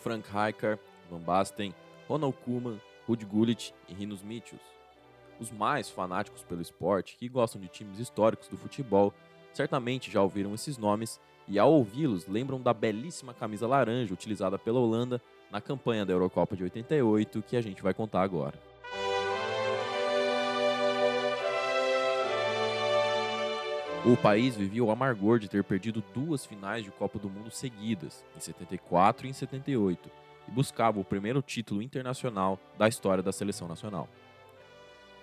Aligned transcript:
Frank 0.00 0.26
Rijkaard, 0.26 0.78
Van 1.10 1.20
Basten, 1.20 1.74
Ronald 2.08 2.34
Koeman, 2.44 2.80
Ruud 3.06 3.24
Gullit 3.24 3.74
e 3.88 3.94
Rinus 3.94 4.22
Michels. 4.22 4.62
Os 5.38 5.50
mais 5.50 5.88
fanáticos 5.88 6.42
pelo 6.42 6.60
esporte, 6.60 7.16
que 7.16 7.28
gostam 7.28 7.60
de 7.60 7.68
times 7.68 7.98
históricos 7.98 8.48
do 8.48 8.56
futebol, 8.56 9.12
certamente 9.52 10.10
já 10.10 10.22
ouviram 10.22 10.54
esses 10.54 10.76
nomes 10.76 11.20
e 11.48 11.58
ao 11.58 11.72
ouvi-los 11.72 12.26
lembram 12.26 12.60
da 12.60 12.74
belíssima 12.74 13.32
camisa 13.32 13.66
laranja 13.66 14.12
utilizada 14.12 14.58
pela 14.58 14.80
Holanda 14.80 15.20
na 15.50 15.60
campanha 15.60 16.04
da 16.04 16.12
Eurocopa 16.12 16.56
de 16.56 16.64
88 16.64 17.42
que 17.42 17.56
a 17.56 17.60
gente 17.60 17.82
vai 17.82 17.94
contar 17.94 18.22
agora. 18.22 18.69
O 24.02 24.16
país 24.16 24.56
vivia 24.56 24.82
o 24.82 24.90
amargor 24.90 25.38
de 25.38 25.46
ter 25.46 25.62
perdido 25.62 26.02
duas 26.14 26.46
finais 26.46 26.82
de 26.82 26.90
Copa 26.90 27.18
do 27.18 27.28
Mundo 27.28 27.50
seguidas, 27.50 28.24
em 28.34 28.40
74 28.40 29.26
e 29.26 29.30
em 29.30 29.32
78, 29.34 30.10
e 30.48 30.50
buscava 30.50 30.98
o 30.98 31.04
primeiro 31.04 31.42
título 31.42 31.82
internacional 31.82 32.58
da 32.78 32.88
história 32.88 33.22
da 33.22 33.30
seleção 33.30 33.68
nacional. 33.68 34.08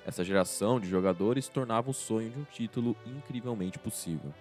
Essa 0.05 0.23
geração 0.23 0.79
de 0.79 0.88
jogadores 0.88 1.47
tornava 1.47 1.89
o 1.89 1.93
sonho 1.93 2.29
de 2.29 2.39
um 2.39 2.43
título 2.43 2.95
incrivelmente 3.03 3.79
possível. 3.79 4.31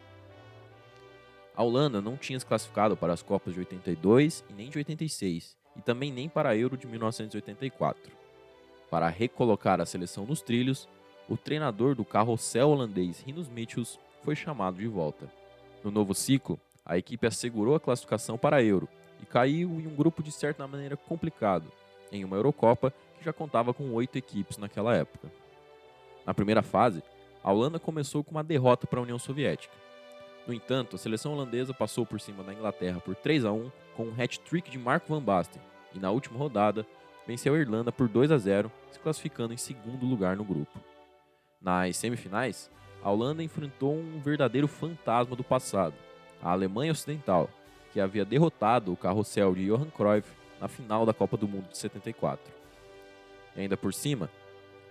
A 1.56 1.62
Holanda 1.62 2.02
não 2.02 2.18
tinha 2.18 2.38
se 2.38 2.44
classificado 2.44 2.94
para 2.94 3.14
as 3.14 3.22
Copas 3.22 3.54
de 3.54 3.60
82 3.60 4.44
e 4.50 4.52
nem 4.52 4.68
de 4.68 4.76
86, 4.76 5.56
e 5.76 5.80
também 5.80 6.12
nem 6.12 6.28
para 6.28 6.50
a 6.50 6.56
Euro 6.56 6.76
de 6.76 6.86
1984. 6.86 8.12
Para 8.90 9.08
recolocar 9.08 9.80
a 9.80 9.86
seleção 9.86 10.26
nos 10.26 10.42
trilhos, 10.42 10.86
o 11.26 11.38
treinador 11.38 11.94
do 11.94 12.04
carrossel 12.04 12.68
holandês 12.68 13.22
Rinus 13.22 13.48
Michels 13.48 13.98
foi 14.26 14.34
chamado 14.34 14.78
de 14.78 14.88
volta. 14.88 15.30
No 15.84 15.90
novo 15.92 16.12
ciclo, 16.12 16.58
a 16.84 16.98
equipe 16.98 17.28
assegurou 17.28 17.76
a 17.76 17.80
classificação 17.80 18.36
para 18.36 18.56
a 18.56 18.62
Euro 18.62 18.88
e 19.22 19.24
caiu 19.24 19.80
em 19.80 19.86
um 19.86 19.94
grupo 19.94 20.20
de 20.20 20.32
certa 20.32 20.66
maneira 20.66 20.96
complicado, 20.96 21.70
em 22.10 22.24
uma 22.24 22.36
Eurocopa 22.36 22.92
que 23.16 23.24
já 23.24 23.32
contava 23.32 23.72
com 23.72 23.92
oito 23.92 24.18
equipes 24.18 24.58
naquela 24.58 24.96
época. 24.96 25.30
Na 26.26 26.34
primeira 26.34 26.60
fase, 26.60 27.04
a 27.40 27.52
Holanda 27.52 27.78
começou 27.78 28.24
com 28.24 28.32
uma 28.32 28.42
derrota 28.42 28.84
para 28.84 28.98
a 28.98 29.02
União 29.04 29.16
Soviética. 29.16 29.72
No 30.44 30.52
entanto, 30.52 30.96
a 30.96 30.98
seleção 30.98 31.32
holandesa 31.32 31.72
passou 31.72 32.04
por 32.04 32.20
cima 32.20 32.42
da 32.42 32.52
Inglaterra 32.52 32.98
por 32.98 33.14
3 33.14 33.44
a 33.44 33.52
1 33.52 33.70
com 33.96 34.06
um 34.06 34.20
hat-trick 34.20 34.68
de 34.68 34.78
Marco 34.78 35.06
van 35.06 35.22
Basten 35.22 35.62
e 35.94 36.00
na 36.00 36.10
última 36.10 36.36
rodada 36.36 36.84
venceu 37.28 37.54
a 37.54 37.58
Irlanda 37.58 37.92
por 37.92 38.08
2 38.08 38.32
a 38.32 38.38
0, 38.38 38.72
se 38.90 38.98
classificando 38.98 39.54
em 39.54 39.56
segundo 39.56 40.04
lugar 40.04 40.36
no 40.36 40.44
grupo. 40.44 40.80
Nas 41.62 41.96
semifinais, 41.96 42.68
a 43.06 43.10
Holanda 43.12 43.40
enfrentou 43.40 43.94
um 43.94 44.18
verdadeiro 44.18 44.66
fantasma 44.66 45.36
do 45.36 45.44
passado, 45.44 45.94
a 46.42 46.50
Alemanha 46.50 46.90
Ocidental, 46.90 47.48
que 47.92 48.00
havia 48.00 48.24
derrotado 48.24 48.92
o 48.92 48.96
carrossel 48.96 49.54
de 49.54 49.64
Johan 49.68 49.88
Cruyff 49.90 50.28
na 50.60 50.66
final 50.66 51.06
da 51.06 51.14
Copa 51.14 51.36
do 51.36 51.46
Mundo 51.46 51.68
de 51.68 51.78
74. 51.78 52.52
E 53.54 53.60
ainda 53.60 53.76
por 53.76 53.94
cima, 53.94 54.28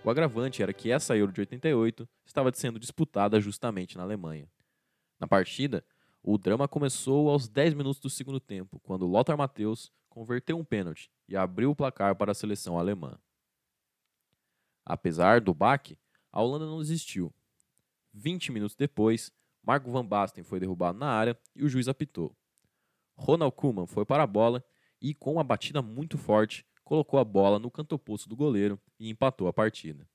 o 0.02 0.08
agravante 0.08 0.62
era 0.62 0.72
que 0.72 0.90
essa 0.90 1.14
Euro 1.14 1.30
de 1.30 1.40
88 1.40 2.08
estava 2.24 2.50
sendo 2.54 2.78
disputada 2.78 3.38
justamente 3.38 3.98
na 3.98 4.04
Alemanha. 4.04 4.48
Na 5.20 5.26
partida, 5.26 5.84
o 6.22 6.38
drama 6.38 6.66
começou 6.66 7.28
aos 7.28 7.46
10 7.46 7.74
minutos 7.74 8.00
do 8.00 8.08
segundo 8.08 8.40
tempo, 8.40 8.80
quando 8.82 9.06
Lothar 9.06 9.36
Matthäus 9.36 9.92
converteu 10.08 10.56
um 10.56 10.64
pênalti 10.64 11.10
e 11.28 11.36
abriu 11.36 11.70
o 11.70 11.76
placar 11.76 12.16
para 12.16 12.32
a 12.32 12.34
seleção 12.34 12.78
alemã. 12.78 13.18
Apesar 14.86 15.38
do 15.38 15.52
baque, 15.52 15.98
a 16.32 16.40
Holanda 16.40 16.64
não 16.64 16.78
desistiu 16.78 17.30
20 18.16 18.50
minutos 18.50 18.74
depois, 18.74 19.30
Marco 19.62 19.90
Van 19.90 20.04
Basten 20.04 20.42
foi 20.42 20.58
derrubado 20.58 20.98
na 20.98 21.10
área 21.10 21.38
e 21.54 21.62
o 21.62 21.68
juiz 21.68 21.86
apitou. 21.86 22.34
Ronald 23.14 23.54
Koeman 23.54 23.86
foi 23.86 24.06
para 24.06 24.22
a 24.22 24.26
bola 24.26 24.64
e, 25.00 25.14
com 25.14 25.34
uma 25.34 25.44
batida 25.44 25.82
muito 25.82 26.16
forte, 26.16 26.64
colocou 26.82 27.20
a 27.20 27.24
bola 27.24 27.58
no 27.58 27.70
canto 27.70 27.94
oposto 27.94 28.28
do 28.28 28.36
goleiro 28.36 28.80
e 28.98 29.10
empatou 29.10 29.48
a 29.48 29.52
partida. 29.52 30.08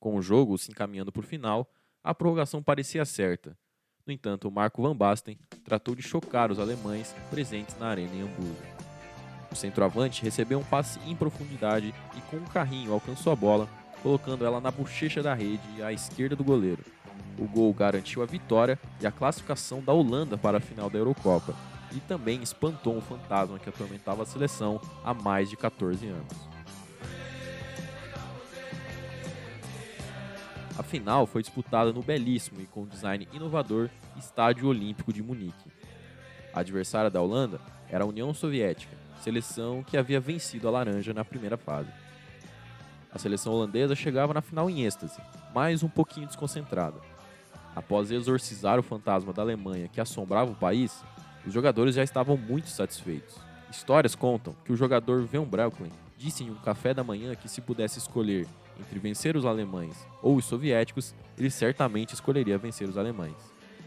Com 0.00 0.16
o 0.16 0.22
jogo 0.22 0.58
se 0.58 0.70
encaminhando 0.70 1.12
para 1.12 1.20
o 1.20 1.26
final, 1.26 1.70
a 2.02 2.14
prorrogação 2.14 2.62
parecia 2.62 3.04
certa. 3.04 3.56
No 4.04 4.12
entanto, 4.12 4.50
Marco 4.50 4.82
Van 4.82 4.96
Basten 4.96 5.38
tratou 5.62 5.94
de 5.94 6.02
chocar 6.02 6.50
os 6.50 6.58
alemães 6.58 7.14
presentes 7.30 7.78
na 7.78 7.86
arena 7.86 8.12
em 8.14 8.22
Hamburgo. 8.22 8.56
O 9.50 9.54
centroavante 9.54 10.22
recebeu 10.22 10.58
um 10.58 10.64
passe 10.64 10.98
em 11.08 11.14
profundidade 11.14 11.94
e 12.16 12.20
com 12.22 12.38
um 12.38 12.46
carrinho 12.46 12.92
alcançou 12.92 13.32
a 13.32 13.36
bola, 13.36 13.68
colocando 14.02 14.44
ela 14.44 14.60
na 14.60 14.72
bochecha 14.72 15.22
da 15.22 15.34
rede 15.34 15.82
à 15.82 15.92
esquerda 15.92 16.34
do 16.34 16.42
goleiro. 16.42 16.82
O 17.38 17.46
gol 17.46 17.72
garantiu 17.72 18.22
a 18.22 18.26
vitória 18.26 18.78
e 19.00 19.06
a 19.06 19.12
classificação 19.12 19.80
da 19.80 19.92
Holanda 19.92 20.36
para 20.36 20.58
a 20.58 20.60
final 20.60 20.88
da 20.88 20.98
Eurocopa 20.98 21.54
e 21.92 22.00
também 22.00 22.42
espantou 22.42 22.96
um 22.96 23.00
fantasma 23.00 23.58
que 23.58 23.68
atormentava 23.68 24.22
a 24.22 24.26
seleção 24.26 24.80
há 25.04 25.12
mais 25.12 25.50
de 25.50 25.56
14 25.56 26.06
anos. 26.06 26.52
A 30.78 30.82
final 30.82 31.26
foi 31.26 31.42
disputada 31.42 31.92
no 31.92 32.02
belíssimo 32.02 32.60
e 32.60 32.66
com 32.66 32.86
design 32.86 33.28
inovador 33.32 33.90
Estádio 34.16 34.68
Olímpico 34.68 35.12
de 35.12 35.22
Munique. 35.22 35.70
A 36.52 36.60
adversária 36.60 37.10
da 37.10 37.20
Holanda 37.20 37.60
era 37.90 38.04
a 38.04 38.06
União 38.06 38.32
Soviética, 38.32 38.96
seleção 39.22 39.82
que 39.82 39.96
havia 39.96 40.18
vencido 40.18 40.66
a 40.66 40.70
Laranja 40.70 41.12
na 41.12 41.24
primeira 41.24 41.58
fase. 41.58 41.90
A 43.12 43.18
seleção 43.18 43.52
holandesa 43.52 43.94
chegava 43.94 44.32
na 44.32 44.40
final 44.40 44.70
em 44.70 44.84
êxtase, 44.84 45.20
mas 45.54 45.82
um 45.82 45.88
pouquinho 45.88 46.26
desconcentrada. 46.26 47.11
Após 47.74 48.10
exorcizar 48.10 48.78
o 48.78 48.82
fantasma 48.82 49.32
da 49.32 49.42
Alemanha 49.42 49.88
que 49.88 50.00
assombrava 50.00 50.50
o 50.50 50.56
país, 50.56 51.02
os 51.46 51.52
jogadores 51.52 51.94
já 51.94 52.02
estavam 52.02 52.36
muito 52.36 52.68
satisfeitos. 52.68 53.36
Histórias 53.70 54.14
contam 54.14 54.54
que 54.64 54.72
o 54.72 54.76
jogador 54.76 55.24
Van 55.24 55.44
Breukelen 55.44 55.90
disse 56.18 56.44
em 56.44 56.50
um 56.50 56.54
café 56.56 56.92
da 56.92 57.02
manhã 57.02 57.34
que 57.34 57.48
se 57.48 57.60
pudesse 57.60 57.98
escolher 57.98 58.46
entre 58.78 58.98
vencer 58.98 59.36
os 59.36 59.44
alemães 59.44 60.06
ou 60.22 60.36
os 60.36 60.44
soviéticos, 60.44 61.14
ele 61.38 61.50
certamente 61.50 62.14
escolheria 62.14 62.58
vencer 62.58 62.88
os 62.88 62.98
alemães. 62.98 63.34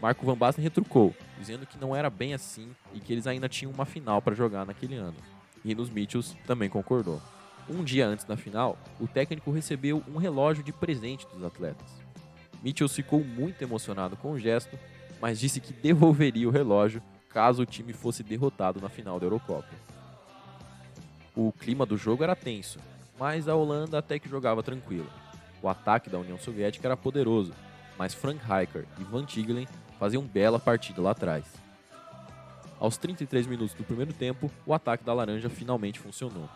Marco 0.00 0.26
Van 0.26 0.36
Basten 0.36 0.62
retrucou, 0.62 1.14
dizendo 1.38 1.66
que 1.66 1.78
não 1.78 1.96
era 1.96 2.10
bem 2.10 2.34
assim 2.34 2.68
e 2.92 3.00
que 3.00 3.12
eles 3.12 3.26
ainda 3.26 3.48
tinham 3.48 3.72
uma 3.72 3.86
final 3.86 4.20
para 4.20 4.34
jogar 4.34 4.66
naquele 4.66 4.96
ano. 4.96 5.16
Rinus 5.64 5.88
Michels 5.90 6.36
também 6.46 6.68
concordou. 6.68 7.20
Um 7.68 7.82
dia 7.82 8.06
antes 8.06 8.24
da 8.24 8.36
final, 8.36 8.78
o 9.00 9.08
técnico 9.08 9.50
recebeu 9.50 10.02
um 10.06 10.18
relógio 10.18 10.62
de 10.62 10.72
presente 10.72 11.26
dos 11.26 11.42
atletas. 11.42 12.05
Mitchell 12.66 12.88
ficou 12.88 13.22
muito 13.22 13.62
emocionado 13.62 14.16
com 14.16 14.32
o 14.32 14.40
gesto, 14.40 14.76
mas 15.20 15.38
disse 15.38 15.60
que 15.60 15.72
devolveria 15.72 16.48
o 16.48 16.50
relógio 16.50 17.00
caso 17.30 17.62
o 17.62 17.66
time 17.66 17.92
fosse 17.92 18.24
derrotado 18.24 18.80
na 18.80 18.88
final 18.88 19.20
da 19.20 19.26
Eurocopa. 19.26 19.68
O 21.32 21.52
clima 21.52 21.86
do 21.86 21.96
jogo 21.96 22.24
era 22.24 22.34
tenso, 22.34 22.80
mas 23.16 23.46
a 23.46 23.54
Holanda 23.54 24.00
até 24.00 24.18
que 24.18 24.28
jogava 24.28 24.64
tranquila. 24.64 25.06
O 25.62 25.68
ataque 25.68 26.10
da 26.10 26.18
União 26.18 26.36
Soviética 26.40 26.88
era 26.88 26.96
poderoso, 26.96 27.52
mas 27.96 28.14
Frank 28.14 28.40
Rijkaard 28.40 28.88
e 28.98 29.04
Van 29.04 29.24
Tigelen 29.24 29.68
faziam 29.96 30.24
bela 30.24 30.58
partida 30.58 31.00
lá 31.00 31.12
atrás. 31.12 31.44
Aos 32.80 32.96
33 32.96 33.46
minutos 33.46 33.76
do 33.76 33.84
primeiro 33.84 34.12
tempo, 34.12 34.50
o 34.66 34.74
ataque 34.74 35.04
da 35.04 35.14
Laranja 35.14 35.48
finalmente 35.48 36.00
funcionou. 36.00 36.48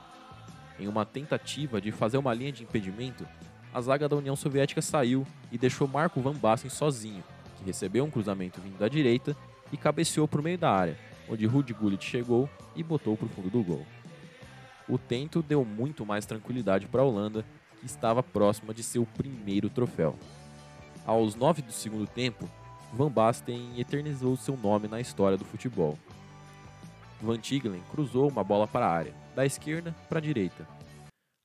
Em 0.77 0.89
uma 0.89 1.07
tentativa 1.07 1.81
de 1.81 1.93
fazer 1.93 2.19
uma 2.19 2.35
linha 2.35 2.51
de 2.51 2.65
impedimento, 2.65 3.25
a 3.73 3.81
zaga 3.81 4.09
da 4.09 4.17
União 4.17 4.35
Soviética 4.35 4.83
saiu 4.83 5.27
e 5.51 5.59
deixou 5.59 5.87
Marco 5.87 6.21
Van 6.21 6.35
Basten 6.35 6.71
sozinho, 6.71 7.23
que 7.57 7.65
recebeu 7.65 8.05
um 8.05 8.11
cruzamento 8.11 8.61
vindo 8.61 8.79
da 8.79 8.89
direita 8.89 9.37
e 9.73 9.77
cabeceou 9.77 10.27
para 10.27 10.41
o 10.41 10.43
meio 10.43 10.59
da 10.59 10.71
área, 10.71 10.99
onde 11.29 11.47
Rudi 11.47 11.73
Gullit 11.73 12.05
chegou 12.05 12.49
e 12.75 12.83
botou 12.83 13.17
para 13.17 13.27
o 13.27 13.29
fundo 13.29 13.51
do 13.51 13.63
gol. 13.63 13.87
O 14.89 14.99
tento 14.99 15.43
deu 15.43 15.65
muito 15.65 16.05
mais 16.05 16.27
tranquilidade 16.27 16.87
para 16.87 17.03
a 17.03 17.05
Holanda, 17.05 17.45
que 17.79 17.87
estava 17.87 18.23
próxima 18.23 18.75
de 18.75 18.83
seu 18.83 19.07
primeiro 19.07 19.71
troféu. 19.71 20.17
Aos 21.07 21.35
nove 21.35 21.63
do 21.63 21.73
segundo 21.73 22.07
tempo, 22.07 22.49
Van 22.93 23.11
Basten 23.11 23.79
eternizou 23.79 24.37
seu 24.37 24.57
nome 24.57 24.89
na 24.89 25.01
história 25.01 25.39
do 25.39 25.45
futebol. 25.45 25.97
Van 27.23 27.39
Tigelen 27.39 27.83
cruzou 27.91 28.29
uma 28.29 28.43
bola 28.43 28.67
para 28.67 28.87
a 28.87 28.91
área, 28.91 29.15
da 29.37 29.47
esquerda 29.47 29.95
para 30.09 30.19
a 30.19 30.23
direita, 30.23 30.67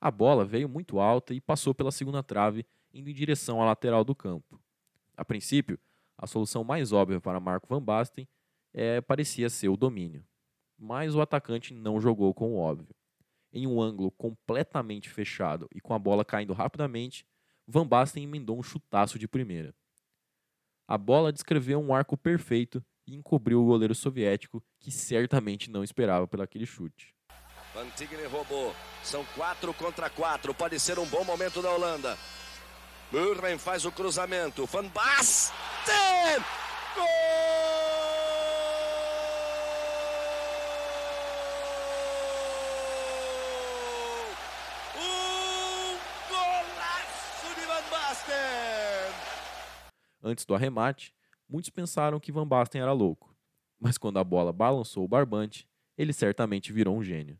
a 0.06 0.10
bola 0.12 0.44
veio 0.44 0.68
muito 0.68 1.00
alta 1.00 1.34
e 1.34 1.40
passou 1.40 1.74
pela 1.74 1.90
segunda 1.90 2.22
trave, 2.22 2.64
indo 2.94 3.10
em 3.10 3.12
direção 3.12 3.60
à 3.60 3.64
lateral 3.64 4.04
do 4.04 4.14
campo. 4.14 4.62
A 5.16 5.24
princípio, 5.24 5.80
a 6.16 6.28
solução 6.28 6.62
mais 6.62 6.92
óbvia 6.92 7.20
para 7.20 7.40
Marco 7.40 7.66
Van 7.66 7.82
Basten 7.82 8.28
é, 8.72 9.00
parecia 9.00 9.50
ser 9.50 9.68
o 9.68 9.76
domínio. 9.76 10.24
Mas 10.78 11.16
o 11.16 11.20
atacante 11.20 11.74
não 11.74 12.00
jogou 12.00 12.32
com 12.32 12.54
o 12.54 12.56
óbvio. 12.56 12.94
Em 13.52 13.66
um 13.66 13.82
ângulo 13.82 14.12
completamente 14.12 15.10
fechado 15.10 15.68
e 15.74 15.80
com 15.80 15.92
a 15.92 15.98
bola 15.98 16.24
caindo 16.24 16.52
rapidamente, 16.52 17.26
Van 17.66 17.84
Basten 17.84 18.22
emendou 18.22 18.56
um 18.56 18.62
chutaço 18.62 19.18
de 19.18 19.26
primeira. 19.26 19.74
A 20.86 20.96
bola 20.96 21.32
descreveu 21.32 21.80
um 21.80 21.92
arco 21.92 22.16
perfeito 22.16 22.80
e 23.04 23.16
encobriu 23.16 23.60
o 23.60 23.66
goleiro 23.66 23.94
soviético, 23.94 24.62
que 24.78 24.92
certamente 24.92 25.68
não 25.68 25.82
esperava 25.82 26.28
por 26.28 26.40
aquele 26.40 26.64
chute. 26.64 27.15
Van 27.76 28.28
roubou. 28.30 28.74
São 29.02 29.22
quatro 29.34 29.74
contra 29.74 30.08
quatro. 30.08 30.54
Pode 30.54 30.80
ser 30.80 30.98
um 30.98 31.04
bom 31.04 31.22
momento 31.24 31.60
da 31.60 31.70
Holanda. 31.70 32.16
Murren 33.12 33.58
faz 33.58 33.84
o 33.84 33.92
cruzamento. 33.92 34.64
Van 34.64 34.88
Basten! 34.88 35.52
Gol! 36.94 37.04
Antes 50.22 50.46
do 50.46 50.54
arremate, 50.54 51.14
muitos 51.46 51.68
pensaram 51.68 52.18
que 52.18 52.32
Van 52.32 52.48
Basten 52.48 52.80
era 52.80 52.92
louco, 52.92 53.36
mas 53.78 53.98
quando 53.98 54.18
a 54.18 54.24
bola 54.24 54.52
balançou 54.52 55.04
o 55.04 55.08
barbante, 55.08 55.68
ele 55.96 56.12
certamente 56.12 56.72
virou 56.72 56.96
um 56.96 57.04
gênio. 57.04 57.38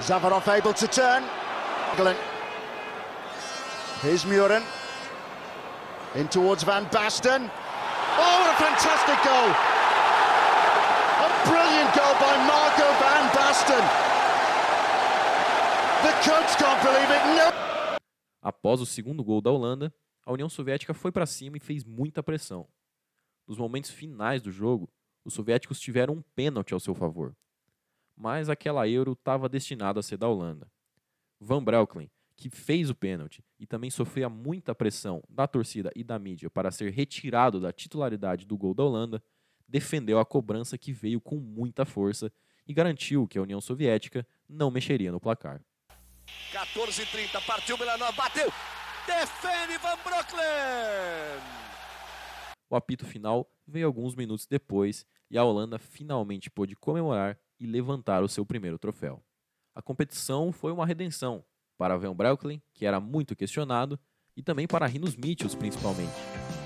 Zavarov 0.00 0.46
able 0.48 0.72
to 0.74 0.86
turn. 0.86 1.24
Here's 4.00 4.24
Muren. 4.24 4.62
In 6.14 6.28
towards 6.28 6.62
Van 6.62 6.84
Basten. 6.86 7.50
Oh, 8.16 8.38
what 8.40 8.50
a 8.50 8.56
fantastic 8.62 9.18
goal! 9.24 9.50
A 11.18 11.28
brilliant 11.48 11.94
goal 11.94 12.14
by 12.14 12.34
Marco 12.46 12.86
Van 13.02 13.26
Basten. 13.34 13.84
The 16.02 16.12
coach 16.22 16.56
can't 16.58 16.82
believe 16.82 17.10
it. 17.10 17.22
No. 17.36 17.98
Após 18.40 18.80
o 18.80 18.86
segundo 18.86 19.24
gol 19.24 19.40
da 19.40 19.50
Holanda, 19.50 19.92
a 20.24 20.32
União 20.32 20.48
Soviética 20.48 20.94
foi 20.94 21.10
para 21.10 21.26
cima 21.26 21.56
e 21.56 21.60
fez 21.60 21.84
muita 21.84 22.22
pressão. 22.22 22.68
Nos 23.48 23.58
momentos 23.58 23.90
finais 23.90 24.40
do 24.40 24.52
jogo, 24.52 24.88
os 25.24 25.34
soviéticos 25.34 25.80
tiveram 25.80 26.14
um 26.14 26.22
pênalti 26.36 26.72
ao 26.72 26.80
seu 26.80 26.94
favor. 26.94 27.34
Mas 28.20 28.48
aquela 28.48 28.88
Euro 28.88 29.12
estava 29.12 29.48
destinada 29.48 30.00
a 30.00 30.02
ser 30.02 30.16
da 30.16 30.26
Holanda. 30.26 30.68
Van 31.40 31.62
Breukelen, 31.62 32.10
que 32.36 32.50
fez 32.50 32.90
o 32.90 32.94
pênalti 32.94 33.44
e 33.60 33.64
também 33.64 33.90
sofria 33.90 34.28
muita 34.28 34.74
pressão 34.74 35.22
da 35.28 35.46
torcida 35.46 35.92
e 35.94 36.02
da 36.02 36.18
mídia 36.18 36.50
para 36.50 36.72
ser 36.72 36.90
retirado 36.90 37.60
da 37.60 37.72
titularidade 37.72 38.44
do 38.44 38.58
gol 38.58 38.74
da 38.74 38.82
Holanda, 38.82 39.22
defendeu 39.68 40.18
a 40.18 40.26
cobrança 40.26 40.76
que 40.76 40.92
veio 40.92 41.20
com 41.20 41.36
muita 41.36 41.84
força 41.84 42.32
e 42.66 42.74
garantiu 42.74 43.28
que 43.28 43.38
a 43.38 43.42
União 43.42 43.60
Soviética 43.60 44.26
não 44.48 44.68
mexeria 44.68 45.12
no 45.12 45.20
placar. 45.20 45.62
14 46.52 47.06
30 47.06 47.40
partiu 47.42 47.78
Milanov, 47.78 48.16
bateu. 48.16 48.52
Defende 49.06 49.78
Van 49.78 49.96
Brooklyn. 50.02 50.42
O 52.68 52.74
apito 52.74 53.06
final 53.06 53.48
veio 53.64 53.86
alguns 53.86 54.16
minutos 54.16 54.44
depois 54.44 55.06
e 55.30 55.38
a 55.38 55.44
Holanda 55.44 55.78
finalmente 55.78 56.50
pôde 56.50 56.74
comemorar 56.74 57.38
e 57.58 57.66
levantar 57.66 58.22
o 58.22 58.28
seu 58.28 58.44
primeiro 58.44 58.78
troféu. 58.78 59.22
A 59.74 59.82
competição 59.82 60.52
foi 60.52 60.72
uma 60.72 60.86
redenção 60.86 61.44
para 61.76 61.96
Van 61.96 62.14
Breukelen, 62.14 62.60
que 62.74 62.84
era 62.84 62.98
muito 62.98 63.36
questionado, 63.36 63.98
e 64.36 64.42
também 64.42 64.66
para 64.66 64.86
Rinus 64.86 65.16
Michels 65.16 65.54
principalmente, 65.54 66.14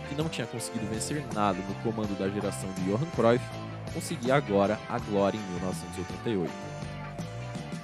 que 0.08 0.14
não 0.14 0.28
tinha 0.28 0.46
conseguido 0.46 0.86
vencer 0.86 1.22
nada 1.34 1.58
no 1.58 1.74
comando 1.82 2.18
da 2.18 2.28
geração 2.28 2.72
de 2.74 2.84
Johan 2.84 3.10
Cruyff, 3.14 3.44
conseguia 3.92 4.34
agora 4.34 4.78
a 4.88 4.98
glória 4.98 5.38
em 5.38 5.52
1988. 5.54 6.52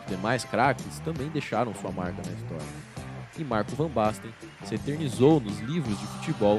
Os 0.01 0.07
demais 0.07 0.45
craques 0.45 0.99
também 1.01 1.29
deixaram 1.29 1.75
sua 1.75 1.93
marca 1.93 2.23
na 2.25 2.33
história. 2.33 2.89
E 3.39 3.45
Marco 3.45 3.77
Van 3.77 3.89
Basten 3.89 4.33
se 4.65 4.75
eternizou 4.75 5.41
nos 5.41 5.59
livros 5.61 5.99
de 5.99 6.07
futebol, 6.07 6.59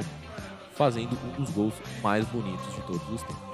fazendo 0.74 1.16
um 1.26 1.32
dos 1.32 1.50
gols 1.50 1.74
mais 2.02 2.24
bonitos 2.28 2.74
de 2.74 2.82
todos 2.82 3.08
os 3.10 3.22
tempos. 3.22 3.49